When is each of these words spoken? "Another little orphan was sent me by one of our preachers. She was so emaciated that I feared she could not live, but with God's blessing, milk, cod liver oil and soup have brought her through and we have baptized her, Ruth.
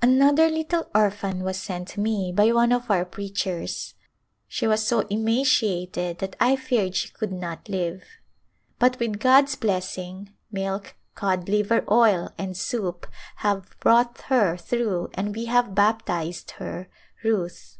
"Another 0.00 0.48
little 0.48 0.88
orphan 0.94 1.42
was 1.42 1.56
sent 1.58 1.98
me 1.98 2.30
by 2.30 2.52
one 2.52 2.70
of 2.70 2.88
our 2.88 3.04
preachers. 3.04 3.94
She 4.46 4.64
was 4.68 4.86
so 4.86 5.00
emaciated 5.10 6.18
that 6.20 6.36
I 6.38 6.54
feared 6.54 6.94
she 6.94 7.08
could 7.08 7.32
not 7.32 7.68
live, 7.68 8.04
but 8.78 9.00
with 9.00 9.18
God's 9.18 9.56
blessing, 9.56 10.34
milk, 10.52 10.94
cod 11.16 11.48
liver 11.48 11.84
oil 11.90 12.32
and 12.38 12.56
soup 12.56 13.08
have 13.38 13.74
brought 13.80 14.20
her 14.28 14.56
through 14.56 15.10
and 15.14 15.34
we 15.34 15.46
have 15.46 15.74
baptized 15.74 16.52
her, 16.52 16.88
Ruth. 17.24 17.78